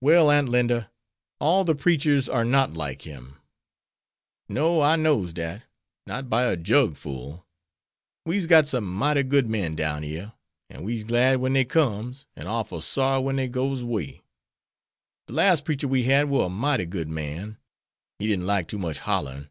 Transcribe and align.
"Well, 0.00 0.32
Aunt 0.32 0.48
Linda, 0.48 0.90
all 1.38 1.62
the 1.62 1.76
preachers 1.76 2.28
are 2.28 2.44
not 2.44 2.72
like 2.74 3.02
him." 3.02 3.36
"No; 4.48 4.80
I 4.82 4.96
knows 4.96 5.32
dat; 5.32 5.62
not 6.08 6.28
by 6.28 6.46
a 6.46 6.56
jug 6.56 6.96
full. 6.96 7.46
We's 8.26 8.46
got 8.46 8.66
some 8.66 8.82
mighty 8.84 9.22
good 9.22 9.48
men 9.48 9.76
down 9.76 10.02
yere, 10.02 10.32
an' 10.70 10.82
we's 10.82 11.04
glad 11.04 11.36
when 11.38 11.52
dey 11.52 11.64
comes, 11.64 12.26
an' 12.34 12.48
orful 12.48 12.80
sorry 12.80 13.22
when 13.22 13.36
dey 13.36 13.46
goes 13.46 13.84
'way. 13.84 14.22
De 15.28 15.32
las 15.34 15.60
preacher 15.60 15.86
we 15.86 16.02
had 16.02 16.28
war 16.28 16.46
a 16.46 16.48
mighty 16.48 16.84
good 16.84 17.08
man. 17.08 17.56
He 18.18 18.26
didn't 18.26 18.46
like 18.46 18.66
too 18.66 18.78
much 18.78 18.98
hollerin'." 18.98 19.50